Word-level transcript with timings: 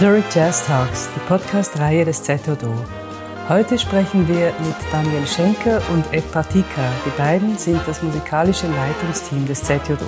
Zurich 0.00 0.24
Jazz 0.34 0.64
Talks, 0.64 1.10
die 1.14 1.20
Podcast-Reihe 1.28 2.06
des 2.06 2.22
ZODO. 2.22 2.72
Heute 3.50 3.78
sprechen 3.78 4.26
wir 4.26 4.46
mit 4.46 4.74
Daniel 4.90 5.26
Schenker 5.26 5.82
und 5.92 6.10
Ed 6.14 6.24
Partika. 6.32 6.90
Die 7.04 7.18
beiden 7.18 7.58
sind 7.58 7.78
das 7.86 8.02
musikalische 8.02 8.66
Leitungsteam 8.66 9.46
des 9.46 9.62
ZJO. 9.62 9.98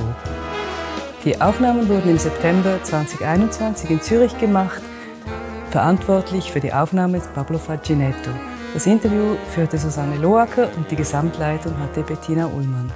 Die 1.27 1.39
Aufnahmen 1.39 1.91
wurden 1.91 2.09
im 2.09 2.17
September 2.17 2.83
2021 2.83 3.91
in 3.91 4.01
Zürich 4.01 4.39
gemacht. 4.39 4.81
Verantwortlich 5.71 6.51
für 6.51 6.61
die 6.61 6.73
Aufnahme 6.73 7.19
ist 7.19 7.35
Pablo 7.35 7.59
Faginetto. 7.59 8.31
Das 8.73 8.87
Interview 8.87 9.37
führte 9.55 9.77
Susanne 9.77 10.17
Loacker 10.17 10.71
und 10.75 10.91
die 10.91 10.97
Gesamtleitung 10.97 11.79
hatte 11.79 12.01
Bettina 12.01 12.47
Ullmann. 12.47 12.91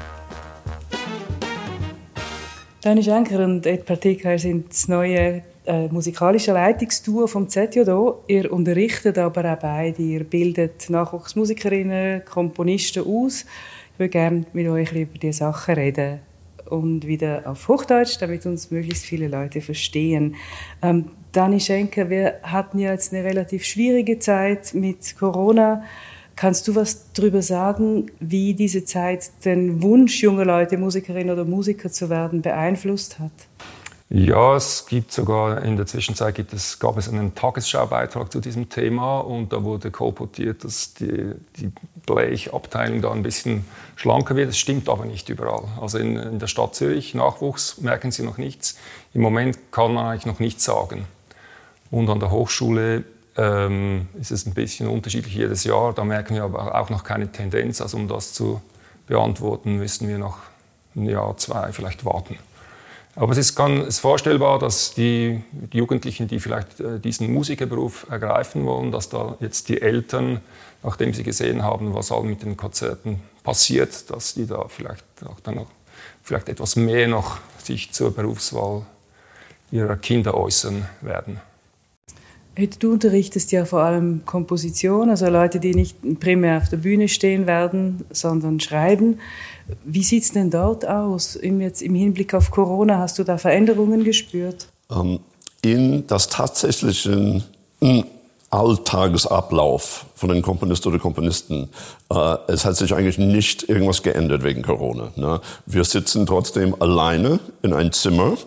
Dani 2.81 3.03
Schenker 3.03 3.45
und 3.45 3.67
Ed 3.67 3.85
Partika 3.85 4.39
sind 4.39 4.71
das 4.71 4.89
neue 4.89 5.43
äh, 5.67 5.89
musikalische 5.89 6.53
Leitungstour 6.53 7.29
vom 7.29 7.49
ZJO. 7.49 8.23
Ihr 8.27 8.53
unterrichtet 8.53 9.19
aber 9.19 9.53
auch 9.53 9.59
beide. 9.59 10.03
Ihr 10.03 10.25
bildet 10.25 10.89
Nachwuchsmusikerinnen, 10.89 12.25
Komponisten 12.25 13.05
aus. 13.05 13.45
Ich 13.93 13.99
würde 13.99 14.11
gerne 14.11 14.45
mit 14.53 14.69
euch 14.69 14.93
über 14.93 15.19
diese 15.19 15.39
Sachen 15.39 15.75
reden 15.75 16.21
und 16.69 17.07
wieder 17.07 17.43
auf 17.45 17.69
Hochdeutsch, 17.69 18.17
damit 18.21 18.47
uns 18.47 18.71
möglichst 18.71 19.05
viele 19.05 19.29
Leute 19.29 19.61
verstehen. 19.61 20.37
Ähm, 20.83 21.07
Dani 21.33 21.61
Schenker, 21.61 22.11
wir 22.11 22.35
hatten 22.43 22.79
ja 22.79 22.93
jetzt 22.93 23.13
eine 23.13 23.25
relativ 23.25 23.65
schwierige 23.65 24.19
Zeit 24.19 24.75
mit 24.75 25.17
Corona. 25.19 25.83
Kannst 26.35 26.69
du 26.69 26.75
was 26.75 27.13
darüber 27.13 27.41
sagen, 27.41 28.11
wie 28.21 28.55
diese 28.55 28.85
Zeit 28.85 29.31
den 29.45 29.83
Wunsch 29.83 30.23
junger 30.23 30.45
Leute, 30.45 30.77
Musikerinnen 30.77 31.33
oder 31.33 31.45
Musiker 31.45 31.91
zu 31.91 32.11
werden, 32.11 32.43
beeinflusst 32.43 33.19
hat? 33.19 33.33
Ja, 34.09 34.55
es 34.55 34.87
gibt 34.87 35.11
sogar 35.11 35.63
in 35.63 35.77
der 35.77 35.87
Zwischenzeit 35.87 36.37
gibt 36.37 36.53
es, 36.53 36.79
gab 36.79 36.97
es 36.97 37.09
einen 37.09 37.35
Tagesschaubeitrag 37.35 38.31
zu 38.31 38.39
diesem 38.39 38.69
Thema 38.69 39.19
und 39.19 39.53
da 39.53 39.65
wurde 39.65 39.91
kolportiert, 39.91 40.63
dass 40.63 40.95
die, 40.95 41.33
die 41.57 41.73
Blechabteilung 42.07 43.03
da 43.03 43.11
ein 43.11 43.25
bisschen 43.25 43.65
schlanker 43.97 44.37
wird. 44.37 44.51
Das 44.51 44.59
stimmt 44.59 44.89
aber 44.89 45.07
nicht 45.07 45.29
überall. 45.29 45.65
Also 45.81 45.99
in, 45.99 46.17
in 46.17 46.39
der 46.39 46.47
Stadt 46.47 46.77
Zürich, 46.77 47.15
Nachwuchs, 47.15 47.79
merken 47.79 48.13
Sie 48.13 48.23
noch 48.23 48.39
nichts. 48.39 48.79
Im 49.13 49.23
Moment 49.23 49.73
kann 49.73 49.93
man 49.95 50.07
eigentlich 50.07 50.27
noch 50.27 50.39
nichts 50.39 50.63
sagen. 50.63 51.07
Und 51.91 52.09
an 52.09 52.21
der 52.21 52.31
Hochschule 52.31 53.03
ähm, 53.37 54.07
ist 54.21 54.31
es 54.31 54.47
ein 54.47 54.55
bisschen 54.55 54.87
unterschiedlich 54.87 55.35
jedes 55.35 55.65
Jahr. 55.65 55.93
Da 55.93 56.05
merken 56.05 56.37
wir 56.37 56.45
aber 56.45 56.81
auch 56.81 56.91
noch 56.91 57.03
keine 57.03 57.33
Tendenz. 57.33 57.81
Also 57.81 57.97
um 57.97 58.07
das 58.07 58.33
zu 58.33 58.63
beantworten, 59.09 59.79
müssen 59.79 60.07
wir 60.07 60.19
noch 60.19 60.39
ein 60.95 61.07
Jahr, 61.07 61.37
zwei 61.39 61.73
vielleicht 61.73 62.05
warten. 62.05 62.39
Aber 63.19 63.33
es 63.33 63.39
ist 63.39 63.55
ganz 63.55 63.99
vorstellbar, 63.99 64.59
dass 64.59 64.93
die 64.93 65.43
Jugendlichen, 65.73 66.29
die 66.29 66.39
vielleicht 66.39 66.81
äh, 66.81 67.01
diesen 67.01 67.33
Musikerberuf 67.33 68.07
ergreifen 68.11 68.67
wollen, 68.67 68.93
dass 68.93 69.09
da 69.09 69.37
jetzt 69.41 69.71
die 69.71 69.81
Eltern, 69.81 70.43
nachdem 70.83 71.15
sie 71.15 71.23
gesehen 71.23 71.63
haben, 71.63 71.95
was 71.95 72.13
all 72.13 72.25
mit 72.25 72.43
den 72.43 72.59
Konzerten 72.59 73.23
passiert, 73.43 74.11
dass 74.11 74.35
die 74.35 74.47
da 74.47 74.69
vielleicht 74.69 75.05
auch 75.25 75.41
dann 75.41 75.55
noch, 75.57 75.67
vielleicht 76.23 76.51
etwas 76.51 76.77
mehr 76.77 77.09
noch 77.09 77.39
sich 77.57 77.91
zur 77.93 78.15
Berufswahl 78.15 78.85
ihrer 79.71 79.97
Kinder 79.97 80.35
äußern 80.35 80.87
werden. 81.01 81.41
Du 82.81 82.93
unterrichtest 82.93 83.53
ja 83.53 83.67
vor 83.67 83.81
allem 83.81 84.23
Komposition, 84.25 85.11
also 85.11 85.27
Leute, 85.29 85.61
die 85.61 85.75
nicht 85.75 85.97
primär 86.21 86.57
auf 86.57 86.71
der 86.71 86.79
Bühne 86.79 87.07
stehen 87.09 87.47
werden, 87.47 88.07
sondern 88.11 88.61
schreiben. 88.61 89.19
Wie 89.85 90.03
sieht 90.03 90.23
es 90.23 90.33
denn 90.33 90.51
dort 90.51 90.87
aus? 90.87 91.37
Im, 91.37 91.61
jetzt, 91.61 91.83
Im 91.83 91.95
Hinblick 91.95 92.33
auf 92.33 92.51
Corona, 92.51 92.99
hast 92.99 93.19
du 93.19 93.25
da 93.25 93.37
Veränderungen 93.37 94.05
gespürt? 94.05 94.69
Ähm, 94.91 95.21
in 95.61 96.07
das 96.07 96.29
tatsächliche 96.29 97.45
Alltagsablauf 98.51 100.07
von 100.15 100.31
den 100.31 100.41
Komponisten 100.41 100.89
oder 100.89 100.99
Komponisten. 100.99 101.69
Äh, 102.11 102.37
es 102.47 102.65
hat 102.65 102.77
sich 102.77 102.95
eigentlich 102.95 103.19
nicht 103.19 103.69
irgendwas 103.69 104.03
geändert 104.03 104.45
wegen 104.45 104.63
Corona. 104.63 105.13
Ne? 105.17 105.41
Wir 105.67 105.85
sitzen 105.85 106.25
trotzdem 106.25 106.75
alleine 106.81 107.41
in 107.63 107.75
einem 107.75 107.93
Zimmer 107.93 108.39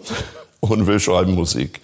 und 0.59 0.87
wir 0.87 0.99
schreiben 0.99 1.35
Musik. 1.35 1.81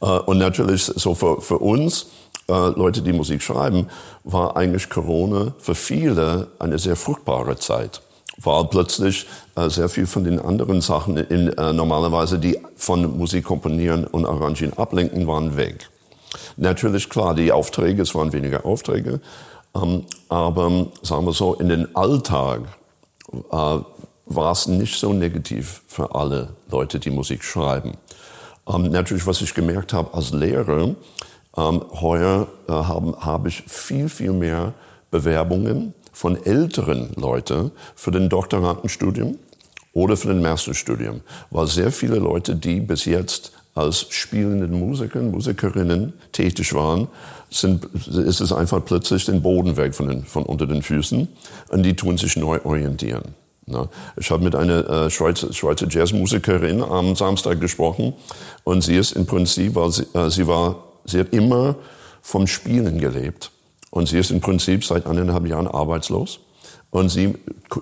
Äh, 0.00 0.06
und 0.06 0.38
natürlich 0.38 0.84
so 0.84 1.14
für, 1.14 1.40
für 1.40 1.58
uns, 1.58 2.06
äh, 2.48 2.52
Leute, 2.52 3.02
die 3.02 3.12
Musik 3.12 3.42
schreiben, 3.42 3.88
war 4.24 4.56
eigentlich 4.56 4.88
Corona 4.88 5.54
für 5.58 5.74
viele 5.74 6.48
eine 6.58 6.78
sehr 6.78 6.96
fruchtbare 6.96 7.56
Zeit. 7.56 8.02
Weil 8.40 8.64
plötzlich 8.66 9.26
äh, 9.56 9.68
sehr 9.68 9.88
viel 9.88 10.06
von 10.06 10.24
den 10.24 10.38
anderen 10.38 10.80
Sachen 10.80 11.16
in, 11.16 11.46
normalerweise, 11.74 12.38
die 12.38 12.58
von 12.76 13.18
Musik 13.18 13.44
komponieren 13.44 14.06
und 14.06 14.26
arrangieren 14.26 14.74
ablenken, 14.74 15.26
waren 15.26 15.56
weg. 15.56 15.90
Natürlich, 16.56 17.08
klar, 17.08 17.34
die 17.34 17.50
Aufträge, 17.50 18.02
es 18.02 18.14
waren 18.14 18.32
weniger 18.32 18.64
Aufträge, 18.64 19.20
ähm, 19.74 20.04
aber 20.28 20.86
sagen 21.02 21.24
wir 21.26 21.32
so, 21.32 21.54
in 21.54 21.68
den 21.68 21.96
Alltag 21.96 22.62
war 23.50 24.52
es 24.52 24.66
nicht 24.66 24.98
so 24.98 25.12
negativ 25.12 25.82
für 25.86 26.14
alle 26.14 26.50
Leute, 26.70 26.98
die 26.98 27.10
Musik 27.10 27.44
schreiben. 27.44 27.96
Ähm, 28.68 28.90
natürlich, 28.90 29.26
was 29.26 29.40
ich 29.40 29.54
gemerkt 29.54 29.92
habe 29.92 30.12
als 30.14 30.32
Lehrer, 30.32 30.94
ähm, 31.56 31.82
heuer 32.00 32.46
äh, 32.68 32.72
habe 32.72 33.16
hab 33.20 33.46
ich 33.46 33.62
viel, 33.66 34.08
viel 34.08 34.32
mehr 34.32 34.74
Bewerbungen 35.10 35.94
von 36.12 36.42
älteren 36.44 37.10
Leuten 37.16 37.70
für 37.94 38.10
den 38.10 38.28
Doktorandenstudium 38.28 39.38
oder 39.92 40.16
für 40.16 40.28
den 40.28 40.42
Masterstudium, 40.42 41.20
weil 41.50 41.66
sehr 41.66 41.90
viele 41.90 42.16
Leute, 42.16 42.54
die 42.54 42.80
bis 42.80 43.04
jetzt 43.04 43.52
als 43.74 44.06
spielende 44.10 44.66
Musiker, 44.66 45.22
Musikerinnen 45.22 46.12
tätig 46.32 46.74
waren, 46.74 47.08
sind, 47.50 47.84
ist 48.06 48.40
es 48.40 48.52
einfach 48.52 48.84
plötzlich 48.84 49.24
den 49.24 49.40
Boden 49.40 49.76
weg 49.76 49.94
von, 49.94 50.08
den, 50.08 50.24
von 50.24 50.42
unter 50.42 50.66
den 50.66 50.82
Füßen 50.82 51.28
und 51.68 51.82
die 51.84 51.94
tun 51.94 52.18
sich 52.18 52.36
neu 52.36 52.58
orientieren. 52.64 53.34
Ich 54.16 54.30
habe 54.30 54.42
mit 54.42 54.54
einer 54.54 54.88
äh, 54.88 55.10
Schweizer, 55.10 55.52
Schweizer 55.52 55.86
Jazzmusikerin 55.88 56.82
am 56.82 57.14
Samstag 57.16 57.60
gesprochen 57.60 58.14
und 58.64 58.82
sie 58.82 58.96
ist 58.96 59.12
im 59.12 59.26
Prinzip, 59.26 59.74
weil 59.74 59.90
sie, 59.90 60.06
äh, 60.14 60.30
sie 60.30 60.46
war, 60.46 60.76
sie 61.04 61.20
hat 61.20 61.32
immer 61.32 61.76
vom 62.22 62.46
Spielen 62.46 62.98
gelebt 62.98 63.50
und 63.90 64.08
sie 64.08 64.18
ist 64.18 64.30
im 64.30 64.40
Prinzip 64.40 64.84
seit 64.84 65.06
eineinhalb 65.06 65.46
Jahren 65.46 65.66
arbeitslos 65.66 66.40
und 66.90 67.08
sie 67.08 67.34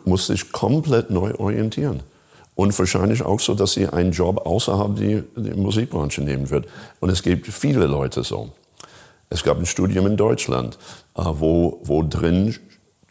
muss 0.04 0.26
sich 0.26 0.52
komplett 0.52 1.10
neu 1.10 1.34
orientieren. 1.34 2.02
Und 2.54 2.76
wahrscheinlich 2.78 3.22
auch 3.22 3.38
so, 3.38 3.54
dass 3.54 3.74
sie 3.74 3.86
einen 3.86 4.12
Job 4.12 4.46
außerhalb 4.46 4.96
der, 4.96 5.22
der 5.36 5.56
Musikbranche 5.56 6.22
nehmen 6.22 6.48
wird. 6.48 6.66
Und 7.00 7.10
es 7.10 7.22
gibt 7.22 7.46
viele 7.46 7.86
Leute 7.86 8.24
so. 8.24 8.50
Es 9.28 9.44
gab 9.44 9.58
ein 9.58 9.66
Studium 9.66 10.06
in 10.06 10.16
Deutschland, 10.16 10.78
äh, 11.16 11.22
wo, 11.24 11.80
wo 11.82 12.02
drin 12.02 12.54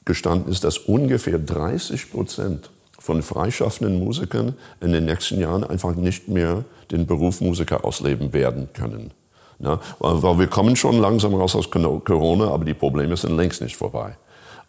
gestanden 0.05 0.51
ist, 0.51 0.63
dass 0.63 0.77
ungefähr 0.77 1.39
30 1.39 2.11
Prozent 2.11 2.69
von 2.99 3.21
freischaffenden 3.21 3.99
Musikern 3.99 4.55
in 4.81 4.91
den 4.91 5.05
nächsten 5.05 5.39
Jahren 5.39 5.63
einfach 5.63 5.95
nicht 5.95 6.27
mehr 6.27 6.63
den 6.91 7.05
Beruf 7.05 7.41
Musiker 7.41 7.83
ausleben 7.83 8.33
werden 8.33 8.69
können. 8.73 9.11
Ja, 9.59 9.79
weil 9.99 10.39
wir 10.39 10.47
kommen 10.47 10.75
schon 10.75 10.99
langsam 10.99 11.33
raus 11.33 11.55
aus 11.55 11.69
Corona, 11.69 12.49
aber 12.49 12.65
die 12.65 12.73
Probleme 12.73 13.15
sind 13.15 13.37
längst 13.37 13.61
nicht 13.61 13.77
vorbei. 13.77 14.17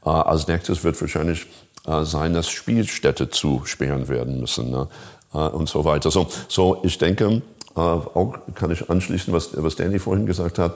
Äh, 0.04 0.10
als 0.10 0.46
nächstes 0.46 0.84
wird 0.84 1.00
wahrscheinlich 1.00 1.46
äh, 1.86 2.04
sein, 2.04 2.34
dass 2.34 2.48
Spielstätte 2.48 3.30
zusperren 3.30 4.08
werden 4.08 4.40
müssen 4.40 4.70
ne? 4.70 4.86
äh, 5.34 5.38
und 5.38 5.68
so 5.68 5.84
weiter. 5.84 6.10
So, 6.10 6.28
so 6.48 6.80
ich 6.84 6.98
denke, 6.98 7.42
äh, 7.74 7.80
auch 7.80 8.38
kann 8.54 8.70
ich 8.70 8.88
anschließen, 8.88 9.32
was, 9.32 9.50
was 9.60 9.76
Danny 9.76 9.98
vorhin 9.98 10.26
gesagt 10.26 10.58
hat, 10.58 10.74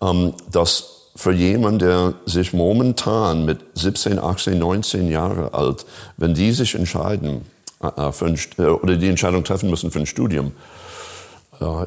ähm, 0.00 0.32
dass 0.50 0.99
für 1.16 1.32
jemanden, 1.32 1.80
der 1.80 2.14
sich 2.26 2.52
momentan 2.52 3.44
mit 3.44 3.60
17, 3.74 4.18
18, 4.18 4.58
19 4.58 5.08
Jahre 5.08 5.54
alt, 5.54 5.86
wenn 6.16 6.34
die 6.34 6.52
sich 6.52 6.74
entscheiden 6.74 7.42
äh, 7.82 7.86
äh 7.86 8.12
ein, 8.24 8.38
äh, 8.58 8.62
oder 8.62 8.96
die 8.96 9.08
Entscheidung 9.08 9.44
treffen 9.44 9.70
müssen 9.70 9.90
für 9.90 10.00
ein 10.00 10.06
Studium, 10.06 10.52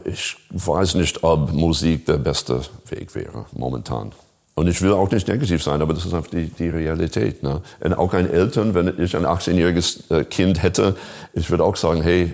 ich 0.03 0.35
weiß 0.51 0.93
nicht, 0.93 1.23
ob 1.23 1.51
Musik 1.51 2.05
der 2.05 2.17
beste 2.17 2.61
Weg 2.89 3.15
wäre 3.15 3.47
momentan. 3.53 4.11
Und 4.55 4.67
ich 4.67 4.79
will 4.83 4.91
auch 4.91 5.09
nicht 5.09 5.27
negativ 5.27 5.63
sein, 5.63 5.81
aber 5.81 5.95
das 5.95 6.05
ist 6.05 6.13
einfach 6.13 6.29
die, 6.29 6.45
die 6.45 6.69
Realität. 6.69 7.41
Ne? 7.41 7.61
Und 7.79 7.93
auch 7.95 8.13
ein 8.13 8.29
Eltern, 8.29 8.75
wenn 8.75 8.93
ich 8.99 9.15
ein 9.17 9.25
18-jähriges 9.25 10.11
äh, 10.11 10.25
Kind 10.25 10.61
hätte, 10.61 10.95
ich 11.33 11.49
würde 11.49 11.63
auch 11.63 11.75
sagen, 11.75 12.03
hey, 12.03 12.33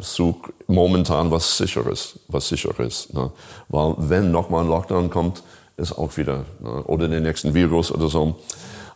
such 0.00 0.48
momentan 0.66 1.30
was 1.30 1.58
Sicheres, 1.58 2.18
was 2.28 2.48
Sicheres. 2.48 3.12
Ne? 3.12 3.30
Weil 3.68 3.94
wenn 3.98 4.30
nochmal 4.30 4.64
ein 4.64 4.70
Lockdown 4.70 5.10
kommt, 5.10 5.42
ist 5.82 5.92
auch 5.92 6.16
wieder, 6.16 6.44
ne, 6.60 6.82
oder 6.84 7.08
den 7.08 7.24
nächsten 7.24 7.54
Virus 7.54 7.92
oder 7.92 8.08
so. 8.08 8.36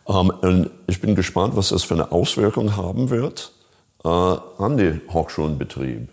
Ähm, 0.07 0.31
und 0.41 0.71
ich 0.87 1.01
bin 1.01 1.15
gespannt, 1.15 1.55
was 1.55 1.69
das 1.69 1.83
für 1.83 1.93
eine 1.93 2.11
Auswirkung 2.11 2.75
haben 2.75 3.09
wird 3.09 3.51
äh, 4.03 4.07
an 4.07 4.77
den 4.77 5.01
Hochschulenbetrieb. 5.11 6.09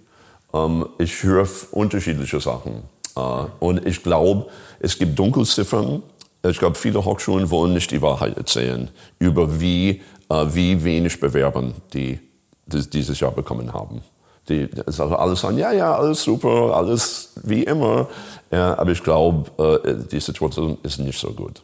Ähm, 0.53 0.87
ich 0.99 1.23
höre 1.23 1.49
unterschiedliche 1.71 2.41
Sachen. 2.41 2.83
Äh, 3.17 3.21
und 3.61 3.87
ich 3.87 4.03
glaube, 4.03 4.47
es 4.81 4.99
gibt 4.99 5.19
Dunkelziffern. 5.19 6.03
Ich 6.47 6.59
glaube, 6.59 6.77
viele 6.77 7.05
Hochschulen 7.05 7.51
wollen 7.51 7.73
nicht 7.73 7.91
die 7.91 8.03
Wahrheit 8.03 8.37
erzählen 8.37 8.91
über 9.19 9.61
wie, 9.61 10.03
äh, 10.29 10.47
wie 10.51 10.85
wenig 10.85 11.21
Bewerbern 11.21 11.75
die, 11.93 12.19
die 12.67 12.91
dieses 12.91 13.21
Jahr 13.21 13.33
bekommen 13.33 13.73
haben. 13.73 14.03
Die 14.49 14.69
also 14.85 15.05
alles 15.05 15.41
sagen, 15.41 15.59
ja, 15.59 15.73
ja, 15.73 15.95
alles 15.95 16.23
super, 16.23 16.77
alles 16.77 17.33
wie 17.43 17.63
immer. 17.63 18.09
Ja, 18.51 18.79
aber 18.79 18.93
ich 18.93 19.03
glaube, 19.03 19.51
äh, 19.85 19.95
die 20.11 20.21
Situation 20.21 20.79
ist 20.83 20.99
nicht 20.99 21.19
so 21.19 21.31
gut. 21.33 21.63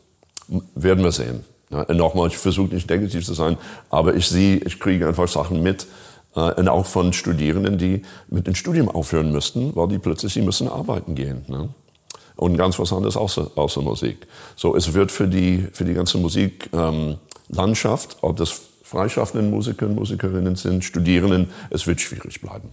Werden 0.74 1.04
wir 1.04 1.12
sehen. 1.12 1.44
Ja, 1.70 1.92
nochmal, 1.92 2.28
ich 2.28 2.38
versuche 2.38 2.74
nicht 2.74 2.88
negativ 2.90 3.24
zu 3.24 3.34
sein, 3.34 3.56
aber 3.90 4.14
ich 4.14 4.26
sehe, 4.26 4.56
ich 4.56 4.80
kriege 4.80 5.06
einfach 5.06 5.28
Sachen 5.28 5.62
mit, 5.62 5.86
äh, 6.34 6.52
und 6.54 6.68
auch 6.68 6.86
von 6.86 7.12
Studierenden, 7.12 7.78
die 7.78 8.02
mit 8.28 8.46
dem 8.46 8.54
Studium 8.54 8.88
aufhören 8.88 9.32
müssten, 9.32 9.74
weil 9.74 9.88
die 9.88 9.98
plötzlich, 9.98 10.32
sie 10.32 10.42
müssen 10.42 10.68
arbeiten 10.68 11.14
gehen. 11.14 11.44
Ne? 11.48 11.68
Und 12.36 12.56
ganz 12.56 12.78
was 12.78 12.92
anderes 12.92 13.16
außer, 13.16 13.50
außer 13.54 13.82
Musik. 13.82 14.26
So, 14.56 14.76
es 14.76 14.94
wird 14.94 15.12
für 15.12 15.28
die, 15.28 15.66
für 15.72 15.84
die 15.84 15.94
ganze 15.94 16.18
Musiklandschaft, 16.18 18.12
ähm, 18.12 18.18
ob 18.22 18.36
das 18.36 18.60
freischaffenden 18.90 19.50
Musiker 19.50 19.86
und 19.86 19.94
Musikerinnen 19.94 20.56
sind, 20.56 20.84
Studierenden, 20.84 21.50
es 21.70 21.86
wird 21.86 22.00
schwierig 22.00 22.40
bleiben. 22.40 22.68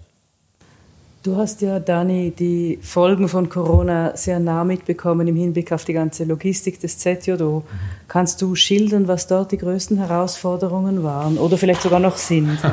Du 1.22 1.36
hast 1.36 1.62
ja, 1.62 1.80
Dani, 1.80 2.32
die 2.32 2.80
Folgen 2.82 3.28
von 3.28 3.50
Corona 3.50 4.16
sehr 4.16 4.40
nah 4.40 4.64
mitbekommen 4.64 5.28
im 5.28 5.36
Hinblick 5.36 5.72
auf 5.72 5.84
die 5.86 5.94
ganze 5.94 6.24
Logistik 6.24 6.80
des 6.80 6.98
ZJO. 6.98 7.64
Kannst 8.08 8.42
du 8.42 8.56
schildern, 8.56 9.08
was 9.08 9.28
dort 9.28 9.52
die 9.52 9.58
größten 9.58 9.98
Herausforderungen 9.98 11.04
waren 11.04 11.38
oder 11.38 11.58
vielleicht 11.58 11.82
sogar 11.82 12.00
noch 12.00 12.18
sind? 12.18 12.58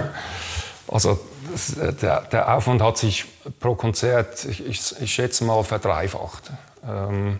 Also 0.86 1.18
der, 2.02 2.20
der 2.30 2.54
Aufwand 2.54 2.82
hat 2.82 2.98
sich 2.98 3.24
pro 3.58 3.74
Konzert, 3.74 4.44
ich, 4.44 4.64
ich, 4.66 4.94
ich 5.00 5.14
schätze 5.14 5.42
mal, 5.44 5.64
verdreifacht. 5.64 6.52
Ähm, 6.86 7.38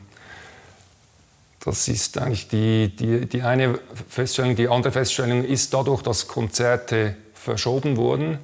das 1.64 1.88
ist 1.88 2.18
eigentlich 2.18 2.48
die, 2.48 2.94
die, 2.94 3.26
die 3.26 3.42
eine 3.42 3.78
Feststellung. 4.08 4.54
Die 4.54 4.68
andere 4.68 4.92
Feststellung 4.92 5.44
ist 5.44 5.72
dadurch, 5.72 6.02
dass 6.02 6.28
Konzerte 6.28 7.16
verschoben 7.32 7.96
wurden 7.96 8.38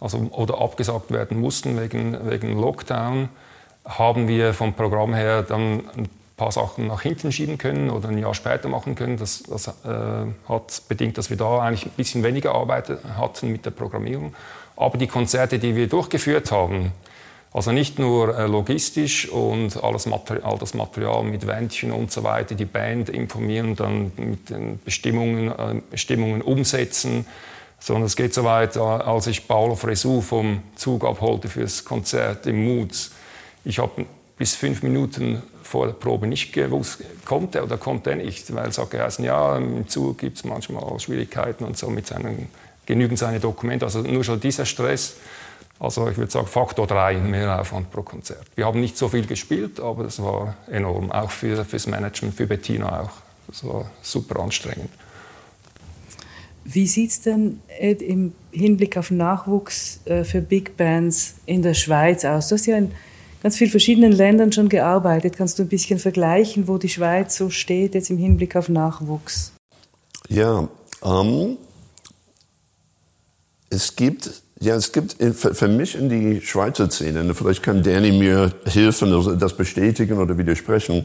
also, 0.00 0.18
oder 0.30 0.60
abgesagt 0.60 1.10
werden 1.10 1.40
mussten 1.40 1.80
wegen, 1.80 2.30
wegen 2.30 2.58
Lockdown, 2.60 3.30
haben 3.84 4.28
wir 4.28 4.52
vom 4.52 4.74
Programm 4.74 5.14
her 5.14 5.42
dann 5.42 5.84
ein 5.96 6.08
paar 6.36 6.52
Sachen 6.52 6.88
nach 6.88 7.00
hinten 7.00 7.32
schieben 7.32 7.56
können 7.56 7.88
oder 7.88 8.10
ein 8.10 8.18
Jahr 8.18 8.34
später 8.34 8.68
machen 8.68 8.94
können. 8.94 9.16
Das, 9.16 9.42
das 9.42 9.68
äh, 9.68 9.72
hat 10.48 10.82
bedingt, 10.88 11.16
dass 11.16 11.30
wir 11.30 11.36
da 11.36 11.60
eigentlich 11.60 11.86
ein 11.86 11.92
bisschen 11.96 12.22
weniger 12.24 12.54
Arbeit 12.54 12.90
hatten 13.16 13.52
mit 13.52 13.64
der 13.64 13.70
Programmierung. 13.70 14.34
Aber 14.76 14.98
die 14.98 15.06
Konzerte, 15.06 15.58
die 15.58 15.74
wir 15.74 15.88
durchgeführt 15.88 16.52
haben, 16.52 16.92
also 17.52 17.72
nicht 17.72 17.98
nur 17.98 18.36
äh, 18.36 18.46
logistisch 18.46 19.28
und 19.28 19.82
alles 19.82 20.06
Material, 20.06 20.44
all 20.44 20.58
das 20.58 20.74
Material 20.74 21.22
mit 21.24 21.46
Wändchen 21.46 21.90
und 21.92 22.12
so 22.12 22.22
weiter, 22.22 22.54
die 22.54 22.64
Band 22.64 23.08
informieren, 23.08 23.76
dann 23.76 24.12
mit 24.16 24.50
den 24.50 24.78
Bestimmungen, 24.84 25.48
äh, 25.48 25.80
Bestimmungen 25.90 26.42
umsetzen, 26.42 27.26
sondern 27.78 28.04
es 28.04 28.16
geht 28.16 28.34
so 28.34 28.44
weit, 28.44 28.76
als 28.76 29.26
ich 29.26 29.46
Paolo 29.46 29.74
Fresu 29.74 30.20
vom 30.20 30.62
Zug 30.76 31.04
abholte 31.04 31.48
fürs 31.48 31.84
Konzert 31.84 32.46
im 32.46 32.64
Moods. 32.64 33.12
Ich 33.64 33.78
habe 33.78 34.06
bis 34.38 34.54
fünf 34.54 34.82
Minuten 34.82 35.42
vor 35.62 35.86
der 35.86 35.94
Probe 35.94 36.26
nicht 36.26 36.52
gewusst, 36.52 37.02
kommt 37.24 37.54
er 37.54 37.64
oder 37.64 37.76
kommt 37.76 38.06
er 38.06 38.16
nicht, 38.16 38.54
weil 38.54 38.68
es 38.68 38.78
hat 38.78 38.90
geheißen, 38.90 39.24
ja, 39.24 39.56
im 39.56 39.88
Zug 39.88 40.18
gibt 40.18 40.38
es 40.38 40.44
manchmal 40.44 40.98
Schwierigkeiten 41.00 41.64
und 41.64 41.76
so 41.76 41.90
mit 41.90 42.06
seinen, 42.06 42.48
genügend 42.86 43.18
seine 43.18 43.40
Dokumente. 43.40 43.84
Also 43.84 44.00
nur 44.02 44.24
schon 44.24 44.40
dieser 44.40 44.64
Stress 44.64 45.16
also 45.78 46.08
ich 46.08 46.16
würde 46.16 46.32
sagen 46.32 46.46
Faktor 46.46 46.86
3 46.86 47.18
mehr 47.18 47.60
Aufwand 47.60 47.90
pro 47.90 48.02
Konzert. 48.02 48.46
Wir 48.54 48.66
haben 48.66 48.80
nicht 48.80 48.96
so 48.96 49.08
viel 49.08 49.26
gespielt, 49.26 49.78
aber 49.80 50.04
das 50.04 50.22
war 50.22 50.56
enorm, 50.70 51.10
auch 51.12 51.30
für 51.30 51.56
das 51.56 51.86
Management, 51.86 52.34
für 52.34 52.46
Bettina 52.46 53.02
auch. 53.02 53.10
Das 53.48 53.64
war 53.64 53.90
super 54.02 54.40
anstrengend. 54.40 54.90
Wie 56.64 56.86
sieht 56.86 57.10
es 57.10 57.20
denn 57.20 57.60
Ed, 57.78 58.02
im 58.02 58.32
Hinblick 58.50 58.96
auf 58.96 59.12
Nachwuchs 59.12 60.00
äh, 60.04 60.24
für 60.24 60.40
Big 60.40 60.76
Bands 60.76 61.36
in 61.46 61.62
der 61.62 61.74
Schweiz 61.74 62.24
aus? 62.24 62.48
Du 62.48 62.56
hast 62.56 62.66
ja 62.66 62.76
in 62.76 62.90
ganz 63.40 63.56
vielen 63.56 63.70
verschiedenen 63.70 64.10
Ländern 64.10 64.50
schon 64.50 64.68
gearbeitet. 64.68 65.36
Kannst 65.36 65.58
du 65.58 65.62
ein 65.62 65.68
bisschen 65.68 66.00
vergleichen, 66.00 66.66
wo 66.66 66.78
die 66.78 66.88
Schweiz 66.88 67.36
so 67.36 67.50
steht 67.50 67.94
jetzt 67.94 68.10
im 68.10 68.18
Hinblick 68.18 68.56
auf 68.56 68.68
Nachwuchs? 68.68 69.52
Ja, 70.28 70.68
ähm, 71.04 71.56
es 73.70 73.94
gibt 73.94 74.42
ja, 74.60 74.74
es 74.74 74.92
gibt 74.92 75.16
für 75.20 75.68
mich 75.68 75.94
in 75.94 76.08
die 76.08 76.40
Schweizer 76.40 76.90
Szene, 76.90 77.34
vielleicht 77.34 77.62
kann 77.62 77.82
Danny 77.82 78.12
mir 78.12 78.52
helfen, 78.64 79.12
also 79.12 79.34
das 79.34 79.54
bestätigen 79.54 80.18
oder 80.18 80.38
widersprechen, 80.38 81.04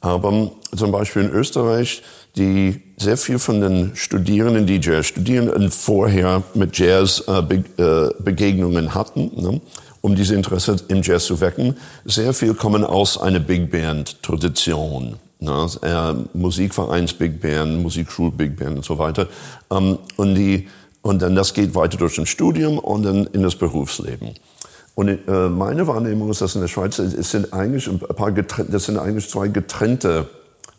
aber 0.00 0.52
zum 0.76 0.92
Beispiel 0.92 1.22
in 1.22 1.30
Österreich, 1.30 2.02
die 2.36 2.80
sehr 2.96 3.16
viel 3.16 3.40
von 3.40 3.60
den 3.60 3.96
Studierenden, 3.96 4.66
die 4.66 4.80
Jazz 4.80 5.06
studieren 5.06 5.70
vorher 5.70 6.42
mit 6.54 6.78
Jazz 6.78 7.24
äh, 7.26 7.82
äh, 7.82 8.10
Begegnungen 8.20 8.94
hatten, 8.94 9.30
ne, 9.34 9.60
um 10.00 10.14
diese 10.14 10.36
Interesse 10.36 10.76
im 10.86 11.02
Jazz 11.02 11.24
zu 11.24 11.40
wecken, 11.40 11.76
sehr 12.04 12.32
viel 12.32 12.54
kommen 12.54 12.84
aus 12.84 13.20
einer 13.20 13.40
Big 13.40 13.72
Band 13.72 14.22
Tradition. 14.22 15.16
Ne, 15.40 15.66
äh, 15.82 16.14
Musikvereins 16.36 17.12
Big 17.14 17.40
Band, 17.40 17.82
Musikschul 17.82 18.30
Big 18.30 18.56
Band 18.56 18.76
und 18.76 18.84
so 18.84 18.98
weiter. 18.98 19.26
Ähm, 19.70 19.98
und 20.16 20.34
die 20.36 20.68
und 21.08 21.22
dann 21.22 21.34
das 21.34 21.54
geht 21.54 21.74
weiter 21.74 21.96
durch 21.96 22.18
ein 22.18 22.26
Studium 22.26 22.78
und 22.78 23.02
dann 23.02 23.26
in 23.28 23.42
das 23.42 23.56
Berufsleben. 23.56 24.34
Und 24.94 25.08
äh, 25.08 25.48
meine 25.48 25.86
Wahrnehmung 25.86 26.28
ist, 26.28 26.42
dass 26.42 26.54
in 26.54 26.60
der 26.60 26.68
Schweiz 26.68 26.98
es 26.98 27.30
sind 27.30 27.54
eigentlich 27.54 27.88
ein 27.88 27.98
paar 27.98 28.30
das 28.30 28.84
sind 28.84 28.98
eigentlich 28.98 29.30
zwei 29.30 29.48
getrennte 29.48 30.28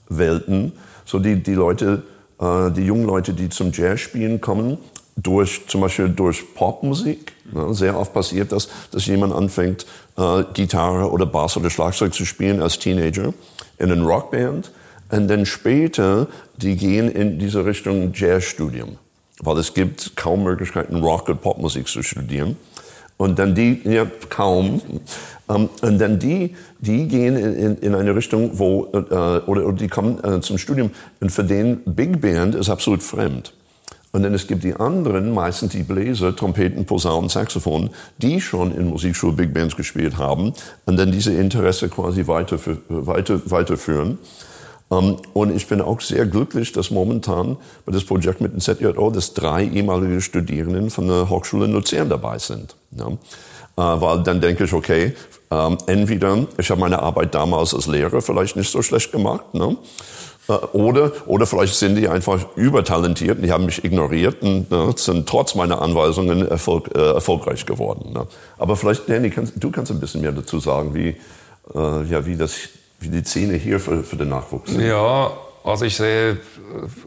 Welten. 0.08 0.74
So 1.04 1.18
die 1.18 1.42
die 1.42 1.56
Leute, 1.56 2.04
äh, 2.40 2.70
die 2.70 2.86
jungen 2.86 3.06
Leute, 3.06 3.34
die 3.34 3.50
zum 3.50 3.72
Jazz 3.72 4.02
spielen 4.02 4.40
kommen, 4.40 4.78
durch 5.16 5.66
zum 5.66 5.82
Beispiel 5.82 6.10
durch 6.10 6.54
Popmusik. 6.54 7.34
Ne? 7.52 7.74
Sehr 7.74 7.98
oft 7.98 8.14
passiert 8.14 8.52
das, 8.52 8.70
dass 8.92 9.08
jemand 9.08 9.34
anfängt 9.34 9.88
äh, 10.16 10.44
Gitarre 10.54 11.10
oder 11.10 11.26
Bass 11.26 11.58
oder 11.58 11.72
Schlagzeug 11.72 12.14
zu 12.14 12.26
spielen 12.26 12.62
als 12.62 12.78
Teenager 12.78 13.34
in 13.80 13.92
einer 13.92 14.06
Rockband 14.06 14.72
und 15.10 15.28
dann 15.28 15.48
später 15.48 16.28
die 16.58 16.76
gehen 16.76 17.10
in 17.10 17.40
diese 17.40 17.66
Richtung 17.66 18.12
Jazzstudium 18.14 19.00
weil 19.42 19.58
es 19.58 19.74
gibt 19.74 20.16
kaum 20.16 20.44
Möglichkeiten, 20.44 20.98
Rock- 20.98 21.30
und 21.30 21.42
Popmusik 21.42 21.88
zu 21.88 22.04
studieren. 22.04 22.58
Und 23.18 23.38
dann 23.38 23.54
die, 23.54 23.82
ja, 23.84 24.06
kaum. 24.30 24.82
Ähm, 25.50 25.70
und 25.82 26.00
dann 26.00 26.20
die, 26.20 26.56
die 26.80 27.08
gehen 27.08 27.36
in, 27.36 27.78
in 27.78 27.96
eine 27.96 28.16
Richtung, 28.16 28.58
wo, 28.58 28.88
äh, 28.94 28.98
oder, 28.98 29.46
oder 29.48 29.74
die 29.74 29.90
kommen 29.90 30.24
äh, 30.24 30.40
zum 30.40 30.58
Studium. 30.58 30.92
Und 31.20 31.32
für 31.32 31.44
den 31.44 31.82
Big 31.84 32.22
Band 32.22 32.56
ist 32.56 32.70
absolut 32.70 33.04
fremd. 33.04 33.54
Und 34.12 34.24
dann 34.24 34.34
es 34.34 34.48
gibt 34.48 34.64
die 34.64 34.74
anderen, 34.74 35.34
meistens 35.34 35.72
die 35.74 35.84
Bläser, 35.84 36.36
Trompeten, 36.36 36.86
Posaunen, 36.86 37.30
Saxophon, 37.30 37.92
die 38.18 38.42
schon 38.42 38.76
in 38.76 38.88
Musikschule 38.88 39.34
Big 39.34 39.54
Bands 39.54 39.76
gespielt 39.76 40.18
haben 40.18 40.54
und 40.86 40.98
dann 40.98 41.12
diese 41.12 41.34
Interesse 41.34 41.90
quasi 41.90 42.26
weiter, 42.26 42.58
weiter, 42.88 43.40
weiterführen. 43.46 44.18
Ähm, 44.92 45.18
und 45.34 45.56
ich 45.56 45.68
bin 45.68 45.82
auch 45.82 46.02
sehr 46.02 46.26
glücklich, 46.26 46.72
dass 46.72 46.92
momentan 46.92 47.58
bei 47.86 47.92
das 47.92 48.04
Projekt 48.04 48.42
mit 48.42 48.54
dem 48.54 48.60
ZJO, 48.60 49.12
dass 49.12 49.34
drei 49.34 49.66
ehemalige 49.66 50.22
Studierenden 50.22 50.90
von 50.90 51.08
der 51.08 51.30
Hochschule 51.30 51.68
Luzern 51.68 52.10
dabei 52.10 52.38
sind. 52.40 52.76
Uh, 53.80 54.02
weil 54.02 54.24
dann 54.24 54.42
denke 54.42 54.66
ich, 54.66 54.74
okay, 54.74 55.14
ähm, 55.52 55.78
entweder 55.88 56.46
ich 56.58 56.70
habe 56.70 56.82
meine 56.82 57.00
Arbeit 57.00 57.34
damals 57.34 57.74
als 57.74 57.88
Lehrer 57.88 58.22
vielleicht 58.22 58.58
nicht 58.58 58.70
so 58.70 58.82
schlecht 58.82 59.14
gemacht, 59.14 59.54
ne? 59.54 59.78
Uh, 60.50 60.54
oder, 60.74 61.14
oder 61.28 61.46
vielleicht 61.46 61.76
sind 61.76 61.96
die 61.96 62.10
einfach 62.10 62.46
übertalentiert 62.58 63.38
und 63.38 63.44
die 63.44 63.52
haben 63.54 63.66
mich 63.66 63.86
ignoriert 63.86 64.42
und 64.42 64.70
ne, 64.70 64.94
sind 64.98 65.30
trotz 65.30 65.56
meiner 65.56 65.82
Anweisungen 65.82 66.46
erfolg, 66.46 66.90
äh, 66.94 67.14
erfolgreich 67.14 67.66
geworden. 67.66 68.12
Ne? 68.12 68.28
Aber 68.58 68.76
vielleicht, 68.76 69.08
Danny, 69.08 69.30
kannst, 69.30 69.54
du 69.56 69.72
kannst 69.72 69.92
ein 69.92 70.00
bisschen 70.02 70.22
mehr 70.22 70.34
dazu 70.34 70.60
sagen, 70.60 70.94
wie, 70.94 71.16
äh, 71.74 72.04
ja, 72.10 72.26
wie 72.26 72.36
das 72.36 72.56
wie 73.00 73.10
die 73.10 73.24
Szene 73.24 73.56
hier 73.56 73.80
für, 73.80 74.04
für 74.04 74.16
den 74.16 74.30
Nachwuchs? 74.30 74.72
Ja, 74.76 75.32
also 75.64 75.86
ich 75.86 75.96
sehe 75.96 76.38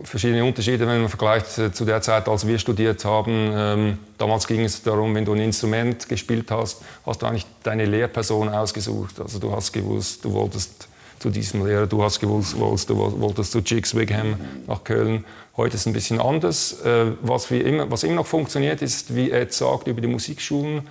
verschiedene 0.02 0.44
Unterschiede, 0.44 0.86
wenn 0.86 1.00
man 1.00 1.08
vergleicht 1.08 1.46
zu 1.74 1.84
der 1.84 2.02
Zeit, 2.02 2.28
als 2.28 2.46
wir 2.46 2.58
studiert 2.58 3.04
haben. 3.04 3.50
Ähm, 3.54 3.98
damals 4.18 4.46
ging 4.46 4.60
es 4.60 4.82
darum, 4.82 5.14
wenn 5.14 5.24
du 5.24 5.32
ein 5.32 5.40
Instrument 5.40 6.08
gespielt 6.08 6.50
hast, 6.50 6.82
hast 7.06 7.22
du 7.22 7.26
eigentlich 7.26 7.46
deine 7.62 7.86
Lehrperson 7.86 8.48
ausgesucht. 8.48 9.20
Also 9.20 9.38
du 9.38 9.52
hast 9.52 9.72
gewusst, 9.72 10.24
du 10.24 10.32
wolltest 10.32 10.88
zu 11.18 11.30
diesem 11.30 11.64
Lehrer, 11.64 11.86
du 11.86 12.02
hast 12.02 12.18
gewusst, 12.20 12.54
du 12.54 12.96
wolltest 12.96 13.52
zu 13.52 13.60
Jigs 13.60 13.94
Wigham 13.94 14.36
nach 14.66 14.82
Köln. 14.84 15.24
Heute 15.56 15.76
ist 15.76 15.82
es 15.82 15.86
ein 15.86 15.92
bisschen 15.92 16.20
anders. 16.20 16.80
Äh, 16.84 17.12
was, 17.22 17.50
immer, 17.50 17.90
was 17.90 18.02
immer 18.02 18.16
noch 18.16 18.26
funktioniert, 18.26 18.82
ist, 18.82 19.14
wie 19.14 19.30
Ed 19.30 19.52
sagt, 19.52 19.86
über 19.86 20.00
die 20.00 20.08
Musikschulen 20.08 20.82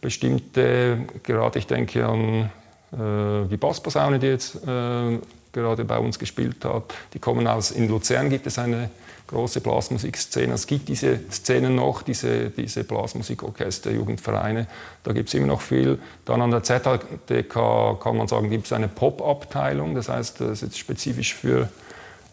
bestimmte, 0.00 0.98
gerade 1.22 1.58
ich 1.58 1.66
denke 1.66 2.06
an 2.06 2.50
äh, 2.92 3.46
die 3.48 3.56
Bassposaune, 3.56 4.18
die 4.18 4.26
jetzt 4.26 4.56
äh, 4.66 5.18
gerade 5.52 5.84
bei 5.84 5.98
uns 5.98 6.18
gespielt 6.18 6.64
hat, 6.64 6.94
die 7.14 7.18
kommen 7.18 7.46
aus, 7.46 7.70
in 7.70 7.88
Luzern 7.88 8.30
gibt 8.30 8.46
es 8.46 8.58
eine 8.58 8.90
große 9.26 9.60
Blasmusikszene. 9.60 10.54
Es 10.54 10.66
gibt 10.66 10.88
diese 10.88 11.20
Szenen 11.30 11.74
noch, 11.74 12.02
diese, 12.02 12.50
diese 12.50 12.84
Blasmusikorchester, 12.84 13.90
Jugendvereine, 13.90 14.66
da 15.04 15.12
gibt 15.12 15.28
es 15.28 15.34
immer 15.34 15.46
noch 15.46 15.60
viel. 15.60 15.98
Dann 16.24 16.40
an 16.40 16.50
der 16.50 16.62
ZHDK 16.62 18.00
kann 18.02 18.16
man 18.16 18.26
sagen, 18.26 18.50
gibt 18.50 18.66
es 18.66 18.72
eine 18.72 18.88
Pop-Abteilung, 18.88 19.94
das 19.94 20.08
heißt, 20.08 20.40
das 20.40 20.50
ist 20.50 20.62
jetzt 20.62 20.78
spezifisch 20.78 21.34
für 21.34 21.68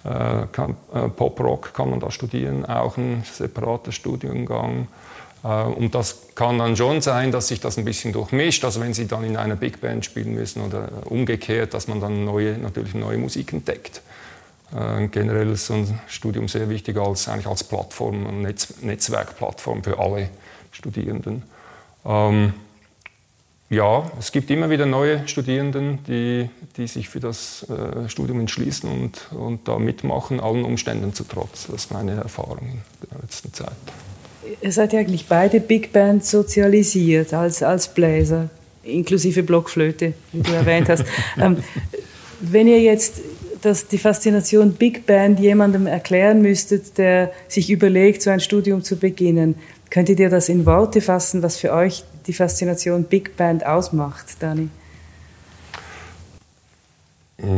äh, 0.06 0.44
äh, 0.44 1.10
Pop-Rock 1.16 1.74
kann 1.74 1.90
man 1.90 2.00
da 2.00 2.12
studieren, 2.12 2.66
auch 2.66 2.98
ein 2.98 3.24
separater 3.30 3.92
Studiengang. 3.92 4.88
Und 5.46 5.94
das 5.94 6.34
kann 6.34 6.58
dann 6.58 6.76
schon 6.76 7.02
sein, 7.02 7.32
dass 7.32 7.50
sich 7.50 7.60
das 7.60 7.78
ein 7.78 7.86
bisschen 7.86 8.14
durchmischt. 8.14 8.66
Also 8.66 8.82
wenn 8.82 8.96
Sie 8.96 9.08
dann 9.08 9.24
in 9.24 9.38
einer 9.38 9.56
Big 9.56 9.80
Band 9.80 10.04
spielen 10.04 10.34
müssen 10.34 10.64
oder 10.64 10.90
umgekehrt, 11.06 11.76
dass 11.76 11.88
man 11.88 12.02
dann 12.02 12.26
neue, 12.26 12.58
natürlich 12.58 12.96
neue 12.96 13.20
Musik 13.20 13.54
entdeckt. 13.54 14.02
Generell 14.72 15.52
ist 15.52 15.68
so 15.68 15.76
ein 15.76 16.00
Studium 16.08 16.48
sehr 16.48 16.68
wichtig 16.70 16.98
als, 16.98 17.28
eigentlich 17.28 17.46
als 17.46 17.64
Plattform, 17.64 18.42
Netz, 18.42 18.82
Netzwerkplattform 18.82 19.84
für 19.84 20.00
alle 20.00 20.30
Studierenden. 20.72 21.44
Ähm, 22.04 22.54
ja, 23.70 24.12
es 24.20 24.32
gibt 24.32 24.50
immer 24.50 24.72
wieder 24.72 24.88
neue 24.88 25.28
Studierenden, 25.28 26.04
die, 26.06 26.50
die 26.78 26.88
sich 26.88 27.08
für 27.10 27.20
das 27.20 27.68
äh, 27.70 28.10
Studium 28.10 28.40
entschließen 28.40 28.90
und, 28.90 29.32
und 29.32 29.68
da 29.68 29.78
mitmachen, 29.78 30.40
allen 30.40 30.66
Umständen 30.66 31.14
zu 31.14 31.24
trotz. 31.24 31.68
Das 31.68 31.76
ist 31.76 31.92
meine 31.92 32.14
Erfahrung 32.14 32.82
in 33.02 33.10
der 33.12 33.20
letzten 33.22 33.54
Zeit. 33.54 33.76
Ihr 34.62 34.72
seid 34.72 34.94
ja 34.94 35.00
eigentlich 35.00 35.28
beide 35.28 35.60
Big 35.60 35.92
Band 35.92 36.26
sozialisiert 36.26 37.34
als, 37.34 37.64
als 37.64 37.88
Bläser, 37.88 38.50
inklusive 38.84 39.44
Blockflöte, 39.44 40.14
wie 40.32 40.42
du 40.42 40.52
erwähnt 40.52 40.90
hast. 40.90 41.06
ähm, 41.38 41.58
wenn 42.42 42.68
ihr 42.68 42.82
jetzt 42.82 43.22
das, 43.62 43.88
die 43.88 43.98
Faszination 43.98 44.74
Big 44.74 45.06
Band 45.06 45.40
jemandem 45.40 45.88
erklären 45.88 46.42
müsstet, 46.42 46.98
der 46.98 47.32
sich 47.48 47.70
überlegt, 47.70 48.22
so 48.22 48.30
ein 48.30 48.40
Studium 48.40 48.84
zu 48.84 48.98
beginnen, 48.98 49.56
könntet 49.90 50.20
ihr 50.20 50.30
das 50.30 50.50
in 50.50 50.66
Worte 50.66 51.02
fassen, 51.02 51.42
was 51.42 51.58
für 51.58 51.72
euch 51.72 52.04
die 52.28 52.34
Faszination 52.34 53.06
Big 53.06 53.38
Band 53.38 53.66
ausmacht, 53.66 54.26
Dani? 54.40 54.70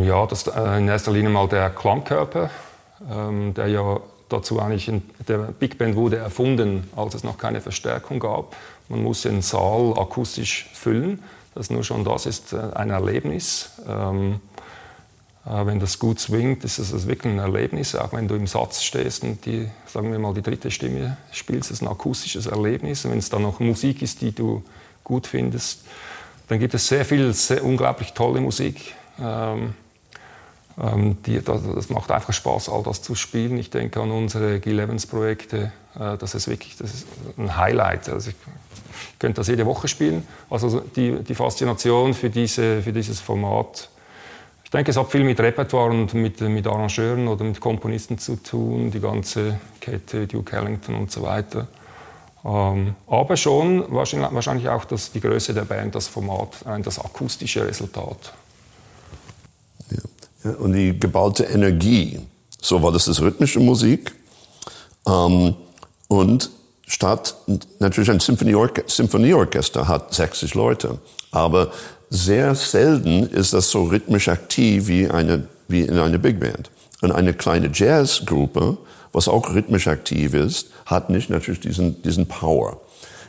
Ja, 0.03 0.25
das 0.25 0.47
äh, 0.47 0.77
in 0.77 0.87
erster 0.87 1.11
Linie 1.11 1.29
mal 1.29 1.47
der 1.47 1.69
Klangkörper, 1.69 2.49
ähm, 3.11 3.53
der 3.53 3.67
ja 3.67 3.99
dazu 4.29 4.59
eigentlich, 4.59 4.87
in, 4.87 5.01
der 5.27 5.37
Big 5.37 5.77
Band 5.77 5.95
wurde 5.95 6.17
erfunden, 6.17 6.89
als 6.95 7.15
es 7.15 7.23
noch 7.23 7.37
keine 7.37 7.61
Verstärkung 7.61 8.19
gab. 8.19 8.55
Man 8.89 9.03
muss 9.03 9.23
den 9.23 9.41
Saal 9.41 9.93
akustisch 9.97 10.69
füllen. 10.73 11.23
Das 11.55 11.69
nur 11.69 11.83
schon 11.83 12.03
das 12.03 12.25
ist 12.25 12.53
äh, 12.53 12.59
ein 12.75 12.91
Erlebnis. 12.91 13.71
Ähm, 13.87 14.39
äh, 15.45 15.65
wenn 15.65 15.79
das 15.79 15.97
gut 15.97 16.19
swingt, 16.19 16.63
ist 16.63 16.77
es 16.77 17.07
wirklich 17.07 17.33
ein 17.33 17.39
Erlebnis. 17.39 17.95
Auch 17.95 18.13
wenn 18.13 18.27
du 18.27 18.35
im 18.35 18.47
Satz 18.47 18.83
stehst 18.83 19.23
und 19.23 19.45
die, 19.45 19.67
sagen 19.87 20.11
wir 20.11 20.19
mal, 20.19 20.33
die 20.33 20.41
dritte 20.41 20.71
Stimme 20.71 21.17
spielst, 21.31 21.71
ist 21.71 21.81
ein 21.81 21.87
akustisches 21.87 22.45
Erlebnis. 22.45 23.05
Und 23.05 23.11
wenn 23.11 23.19
es 23.19 23.29
dann 23.29 23.41
noch 23.41 23.59
Musik 23.59 24.01
ist, 24.01 24.21
die 24.21 24.33
du 24.33 24.63
gut 25.03 25.25
findest, 25.25 25.81
dann 26.47 26.59
gibt 26.59 26.73
es 26.73 26.87
sehr 26.87 27.05
viel, 27.05 27.33
sehr 27.33 27.63
unglaublich 27.63 28.13
tolle 28.13 28.39
Musik. 28.39 28.93
Ähm, 29.19 29.73
die, 31.25 31.41
das 31.41 31.89
macht 31.89 32.11
einfach 32.11 32.33
Spaß, 32.33 32.69
all 32.69 32.83
das 32.83 33.01
zu 33.01 33.15
spielen. 33.15 33.57
Ich 33.57 33.71
denke 33.71 33.99
an 33.99 34.11
unsere 34.11 34.57
G11s-Projekte. 34.57 35.71
Äh, 35.99 36.17
das 36.17 36.35
ist 36.35 36.47
wirklich 36.47 36.77
das 36.77 36.93
ist 36.93 37.07
ein 37.37 37.57
Highlight. 37.57 38.09
Also 38.09 38.29
ich, 38.29 38.35
könnte 39.19 39.41
das 39.41 39.47
jede 39.47 39.65
Woche 39.65 39.87
spielen. 39.87 40.27
Also 40.49 40.81
die, 40.95 41.23
die 41.23 41.35
Faszination 41.35 42.13
für, 42.13 42.29
diese, 42.29 42.81
für 42.81 42.93
dieses 42.93 43.19
Format 43.19 43.89
ich 44.67 44.71
denke, 44.71 44.91
es 44.91 44.97
hat 44.97 45.09
viel 45.09 45.23
mit 45.23 45.39
Repertoire 45.39 45.91
und 45.91 46.13
mit, 46.13 46.41
mit 46.41 46.67
Arrangeuren 46.67 47.29
oder 47.29 47.45
mit 47.45 47.61
Komponisten 47.61 48.17
zu 48.17 48.35
tun, 48.35 48.91
die 48.91 48.99
ganze 48.99 49.61
Kette, 49.79 50.27
Duke 50.27 50.57
Ellington 50.57 50.95
und 50.95 51.09
so 51.09 51.21
weiter. 51.21 51.69
Ähm, 52.43 52.93
aber 53.07 53.37
schon 53.37 53.85
wahrscheinlich, 53.87 54.29
wahrscheinlich 54.33 54.67
auch 54.67 54.83
das, 54.83 55.13
die 55.13 55.21
Größe 55.21 55.53
der 55.53 55.63
Band, 55.63 55.95
das 55.95 56.09
Format, 56.09 56.65
das 56.83 56.99
akustische 56.99 57.65
Resultat. 57.65 58.33
Ja. 60.43 60.51
Und 60.51 60.73
die 60.73 60.97
gebaute 60.99 61.43
Energie, 61.43 62.19
so 62.61 62.81
war 62.81 62.91
das 62.91 63.05
das 63.05 63.21
rhythmische 63.21 63.59
Musik. 63.59 64.13
Ähm, 65.07 65.55
und 66.07 66.49
statt 66.87 67.35
natürlich 67.79 68.09
ein 68.09 68.19
Symphonieorchester, 68.19 68.89
Symphonieorchester 68.89 69.87
hat 69.87 70.13
60 70.13 70.53
Leute, 70.55 70.99
aber 71.31 71.71
sehr 72.09 72.55
selten 72.55 73.23
ist 73.23 73.53
das 73.53 73.69
so 73.69 73.83
rhythmisch 73.83 74.29
aktiv 74.29 74.87
wie, 74.87 75.09
eine, 75.09 75.47
wie 75.67 75.81
in 75.81 75.97
einer 75.97 76.17
Big 76.17 76.39
Band. 76.39 76.71
Und 77.01 77.11
eine 77.11 77.33
kleine 77.33 77.69
Jazzgruppe, 77.73 78.77
was 79.11 79.27
auch 79.27 79.53
rhythmisch 79.53 79.87
aktiv 79.87 80.33
ist, 80.33 80.67
hat 80.85 81.09
nicht 81.09 81.29
natürlich 81.29 81.59
diesen, 81.59 82.01
diesen 82.01 82.27
Power. 82.27 82.79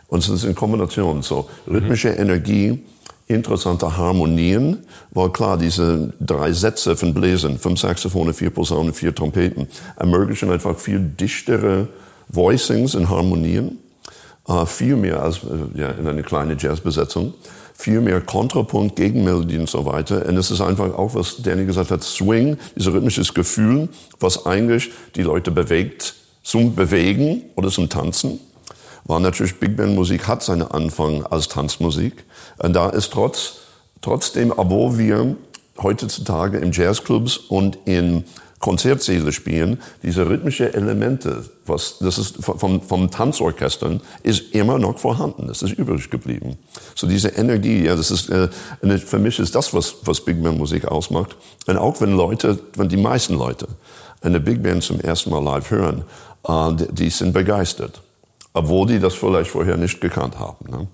Und 0.06 0.20
es 0.20 0.28
ist 0.28 0.44
in 0.44 0.54
Kombination 0.54 1.22
so 1.22 1.48
rhythmische 1.66 2.10
Energie, 2.10 2.82
interessante 3.28 3.97
Harmonien, 3.97 4.78
weil 5.11 5.30
klar, 5.30 5.58
diese 5.58 6.12
drei 6.18 6.52
Sätze 6.52 6.97
von 6.97 7.14
Bläsern, 7.14 7.58
fünf 7.58 7.80
Saxophone, 7.80 8.32
vier 8.35 8.50
Posaunen, 8.50 8.92
vier 8.92 9.14
Trompeten, 9.14 9.68
ermöglichen 9.97 10.50
einfach 10.50 10.78
viel 10.78 11.00
dichtere 11.00 11.88
Voicings 12.28 12.94
und 12.94 13.08
Harmonien, 13.08 13.78
äh, 14.49 14.66
viel 14.66 14.97
mehr 14.97 15.23
als 15.23 15.38
äh, 15.38 15.80
ja, 15.80 15.90
in 15.90 16.06
einer 16.06 16.23
kleinen 16.23 16.58
Jazzbesetzung 16.58 17.35
viel 17.78 18.00
mehr 18.00 18.20
Kontrapunkt, 18.20 18.97
Gegenmelodie 18.97 19.56
und 19.56 19.70
so 19.70 19.87
weiter. 19.87 20.26
Und 20.26 20.37
es 20.37 20.50
ist 20.50 20.61
einfach 20.61 20.94
auch, 20.94 21.14
was 21.14 21.37
Danny 21.37 21.64
gesagt 21.64 21.92
hat, 21.92 22.02
Swing, 22.02 22.58
dieses 22.75 22.92
rhythmisches 22.92 23.32
Gefühl, 23.32 23.88
was 24.18 24.47
eigentlich 24.47 24.90
die 25.14 25.23
Leute 25.23 25.52
bewegt 25.52 26.16
zum 26.42 26.75
Bewegen 26.75 27.42
oder 27.54 27.70
zum 27.70 27.88
Tanzen. 27.88 28.40
War 29.04 29.20
natürlich 29.20 29.58
Big 29.58 29.76
Band 29.76 29.94
Musik 29.94 30.26
hat 30.26 30.42
seinen 30.42 30.62
Anfang 30.62 31.24
als 31.26 31.48
Tanzmusik. 31.48 32.24
Und 32.58 32.74
da 32.74 32.90
ist 32.90 33.12
trotz, 33.12 33.54
trotzdem, 34.00 34.52
obwohl 34.56 34.98
wir 34.98 35.36
heutzutage 35.82 36.58
in 36.58 36.72
Jazzclubs 36.72 37.36
und 37.36 37.78
in 37.84 38.24
Konzertsäle 38.58 39.32
spielen, 39.32 39.80
diese 40.02 40.28
rhythmische 40.28 40.74
Elemente, 40.74 41.44
was, 41.64 41.98
das 42.00 42.18
ist 42.18 42.36
vom, 42.40 42.82
vom 42.82 43.10
Tanzorchestern, 43.10 44.00
ist 44.22 44.52
immer 44.52 44.78
noch 44.78 44.98
vorhanden. 44.98 45.46
Das 45.46 45.62
ist 45.62 45.72
übrig 45.74 46.10
geblieben. 46.10 46.58
So 46.94 47.06
diese 47.06 47.28
Energie, 47.28 47.84
ja, 47.84 47.94
das 47.94 48.10
ist, 48.10 48.28
äh, 48.30 48.48
für 48.98 49.18
mich 49.18 49.38
ist 49.38 49.54
das, 49.54 49.72
was, 49.74 49.96
was 50.02 50.24
Big 50.24 50.42
Band 50.42 50.58
Musik 50.58 50.86
ausmacht. 50.86 51.36
Und 51.66 51.76
auch 51.76 52.00
wenn 52.00 52.16
Leute, 52.16 52.58
wenn 52.74 52.88
die 52.88 52.96
meisten 52.96 53.34
Leute 53.34 53.68
eine 54.22 54.40
Big 54.40 54.62
Band 54.62 54.82
zum 54.82 55.00
ersten 55.00 55.30
Mal 55.30 55.42
live 55.42 55.70
hören, 55.70 56.04
äh, 56.48 56.72
die 56.90 57.10
sind 57.10 57.32
begeistert. 57.32 58.02
Obwohl 58.52 58.86
die 58.86 58.98
das 58.98 59.14
vielleicht 59.14 59.50
vorher 59.50 59.76
nicht 59.76 60.00
gekannt 60.00 60.38
haben. 60.38 60.70
Ne? 60.70 60.86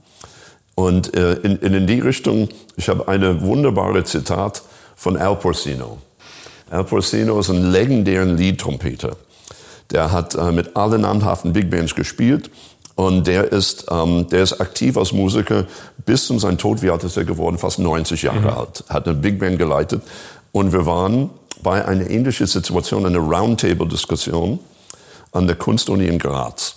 Und 0.75 1.15
äh, 1.15 1.35
in, 1.35 1.57
in 1.59 1.87
die 1.87 2.01
Richtung, 2.01 2.49
ich 2.77 2.89
habe 2.89 3.07
eine 3.09 3.43
wunderbare 3.43 4.05
Zitat 4.05 4.63
von 4.97 5.17
Al 5.17 5.37
Porcino. 5.37 5.99
Al 6.71 6.85
Porcino 6.85 7.39
ist 7.39 7.51
ein 7.51 7.71
legendären 7.71 8.37
Lead-Trompeter. 8.37 9.17
Der 9.91 10.11
hat 10.11 10.35
äh, 10.35 10.51
mit 10.51 10.77
allen 10.77 11.03
namhaften 11.03 11.53
Big 11.53 11.71
Bands 11.71 11.95
gespielt 11.95 12.51
und 12.97 13.27
der 13.27 13.53
ist, 13.53 13.87
ähm, 13.91 14.27
der 14.31 14.43
ist 14.43 14.61
aktiv 14.61 14.97
als 14.97 15.13
Musiker 15.13 15.67
bis 16.05 16.27
zu 16.27 16.39
seinem 16.39 16.59
Tod, 16.59 16.83
wie 16.83 16.91
alt 16.91 17.05
ist 17.05 17.17
er 17.17 17.25
geworden? 17.25 17.59
Fast 17.59 17.79
90 17.79 18.23
Jahre 18.23 18.41
mhm. 18.41 18.49
alt. 18.49 18.85
Hat 18.89 19.07
eine 19.07 19.17
Big 19.17 19.39
Band 19.39 19.59
geleitet 19.59 20.03
und 20.53 20.73
wir 20.73 20.87
waren 20.87 21.31
bei 21.63 21.85
einer 21.85 22.09
ähnlichen 22.09 22.47
Situation, 22.47 23.07
einer 23.07 23.19
Roundtable-Diskussion 23.19 24.59
an 25.33 25.47
der 25.47 25.57
Kunstuni 25.57 26.07
in 26.07 26.19
Graz. 26.19 26.77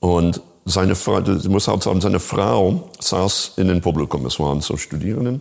Und 0.00 0.40
seine 0.64 0.94
Frau, 0.94 1.20
ich 1.20 1.48
muss 1.48 1.68
halt 1.68 1.82
sagen, 1.82 2.00
seine 2.00 2.20
Frau 2.20 2.90
saß 2.98 3.52
in 3.56 3.68
dem 3.68 3.80
Publikum. 3.80 4.26
Es 4.26 4.38
waren 4.40 4.60
so 4.60 4.76
Studierenden. 4.76 5.40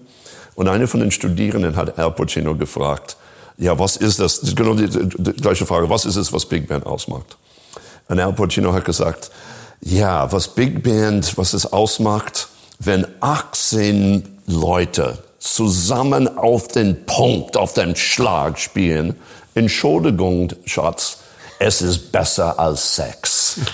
Und 0.56 0.70
eine 0.70 0.88
von 0.88 1.00
den 1.00 1.12
Studierenden 1.12 1.76
hat 1.76 1.98
Al 1.98 2.12
Pacino 2.12 2.56
gefragt, 2.56 3.18
ja, 3.58 3.78
was 3.78 3.98
ist 3.98 4.20
das? 4.20 4.42
genau 4.56 4.74
die, 4.74 4.88
die, 4.88 5.34
gleiche 5.34 5.66
Frage. 5.66 5.90
Was 5.90 6.06
ist 6.06 6.16
es, 6.16 6.32
was 6.32 6.46
Big 6.46 6.68
Band 6.68 6.86
ausmacht? 6.86 7.38
Und 8.08 8.20
Al 8.20 8.34
Pacino 8.34 8.72
hat 8.74 8.86
gesagt, 8.86 9.32
ja, 9.82 10.32
was 10.32 10.48
Big 10.48 10.84
Band, 10.84 11.38
was 11.38 11.54
es 11.54 11.72
ausmacht, 11.72 12.48
wenn 12.80 13.06
18 13.22 14.40
Leute 14.48 15.18
zusammen 15.40 16.38
auf 16.38 16.68
den 16.68 17.06
Punkt, 17.06 17.58
auf 17.58 17.74
den 17.74 17.96
Schlag 17.96 18.60
spielen. 18.60 19.16
Entschuldigung, 19.54 20.52
Schatz, 20.66 21.20
es 21.60 21.82
ist 21.82 22.12
besser 22.12 22.60
als 22.60 22.96
Sex. 22.96 23.60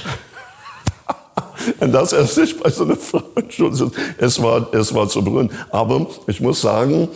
Und 1.80 1.91
das 1.91 2.13
erst 2.13 2.38
nicht 2.38 2.62
bei 2.62 2.70
so 2.70 2.84
einer 2.84 2.96
Frau. 2.96 3.24
Es 4.18 4.41
war, 4.41 4.74
es 4.74 4.94
war 4.94 5.08
zu 5.08 5.24
berühren. 5.24 5.51
Aber 5.72 6.08
ich 6.27 6.39
muss 6.41 6.62
sagen, 6.62 7.10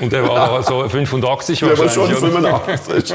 und 0.00 0.10
der 0.12 0.26
war 0.26 0.62
so 0.62 0.88
85 0.88 1.62
wahrscheinlich. 1.62 1.92
Der 1.92 2.02
war 2.02 2.08
schon 2.08 2.30
85. 2.30 3.14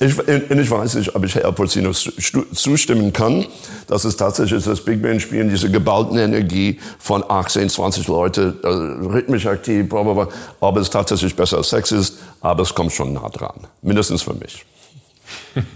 ich, 0.00 0.18
ich 0.50 0.70
weiß 0.70 0.94
nicht, 0.96 1.14
ob 1.14 1.24
ich 1.24 1.34
Herr 1.34 1.50
Porcino 1.52 1.92
zustimmen 1.92 3.12
kann, 3.12 3.46
dass 3.86 4.04
es 4.04 4.16
tatsächlich 4.16 4.62
das 4.64 4.84
Big 4.84 5.00
Band 5.00 5.22
spielen, 5.22 5.48
diese 5.48 5.70
geballten 5.70 6.18
Energie 6.18 6.78
von 6.98 7.24
18, 7.26 7.70
20 7.70 8.08
Leute, 8.08 8.58
äh, 8.62 8.68
rhythmisch 8.68 9.46
aktiv, 9.46 9.88
bla, 9.88 10.02
bla, 10.02 10.12
bla, 10.12 10.28
ob 10.60 10.76
es 10.76 10.90
tatsächlich 10.90 11.34
besser 11.34 11.56
als 11.56 11.70
Sex 11.70 11.92
ist, 11.92 12.18
aber 12.40 12.62
es 12.62 12.74
kommt 12.74 12.92
schon 12.92 13.14
nah 13.14 13.28
dran. 13.30 13.66
Mindestens 13.80 14.22
für 14.22 14.34
mich. 14.34 14.64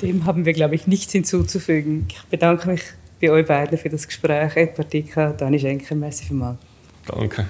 Dem 0.03 0.27
haben 0.27 0.45
wir, 0.45 0.53
glaube 0.53 0.75
ich, 0.75 0.87
nichts 0.87 1.13
hinzuzufügen. 1.13 2.09
Ich 2.11 2.23
bedanke 2.27 2.69
mich 2.69 2.83
bei 3.21 3.31
euch 3.31 3.47
beiden 3.47 3.79
für 3.79 3.89
das 3.89 4.07
Gespräch. 4.07 4.57
Ed 4.57 4.75
Partika, 4.75 5.33
Dani 5.33 5.59
Schenker, 5.59 5.95
merci 5.95 6.25
vielmals. 6.25 6.59
Danke. 7.07 7.47